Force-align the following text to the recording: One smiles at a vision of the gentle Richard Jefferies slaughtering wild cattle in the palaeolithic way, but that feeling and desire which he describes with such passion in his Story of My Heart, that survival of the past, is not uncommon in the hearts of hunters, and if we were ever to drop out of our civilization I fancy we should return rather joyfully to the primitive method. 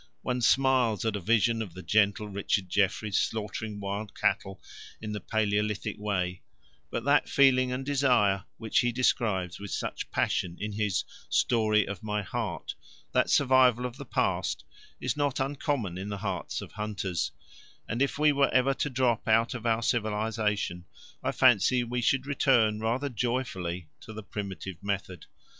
One 0.23 0.41
smiles 0.41 1.05
at 1.05 1.15
a 1.15 1.19
vision 1.19 1.61
of 1.61 1.75
the 1.75 1.83
gentle 1.83 2.27
Richard 2.27 2.67
Jefferies 2.69 3.19
slaughtering 3.19 3.79
wild 3.79 4.19
cattle 4.19 4.59
in 4.99 5.11
the 5.11 5.21
palaeolithic 5.21 5.99
way, 5.99 6.41
but 6.89 7.03
that 7.03 7.29
feeling 7.29 7.71
and 7.71 7.85
desire 7.85 8.45
which 8.57 8.79
he 8.79 8.91
describes 8.91 9.59
with 9.59 9.69
such 9.69 10.09
passion 10.09 10.57
in 10.59 10.71
his 10.71 11.03
Story 11.29 11.85
of 11.87 12.01
My 12.01 12.23
Heart, 12.23 12.73
that 13.11 13.29
survival 13.29 13.85
of 13.85 13.97
the 13.97 14.05
past, 14.05 14.63
is 14.99 15.15
not 15.15 15.39
uncommon 15.39 15.99
in 15.99 16.09
the 16.09 16.17
hearts 16.17 16.61
of 16.61 16.71
hunters, 16.71 17.31
and 17.87 18.01
if 18.01 18.17
we 18.17 18.31
were 18.31 18.49
ever 18.51 18.73
to 18.73 18.89
drop 18.89 19.27
out 19.27 19.53
of 19.53 19.67
our 19.67 19.83
civilization 19.83 20.85
I 21.21 21.31
fancy 21.31 21.83
we 21.83 22.01
should 22.01 22.25
return 22.25 22.79
rather 22.79 23.07
joyfully 23.07 23.87
to 23.99 24.13
the 24.13 24.23
primitive 24.23 24.81
method. 24.81 25.27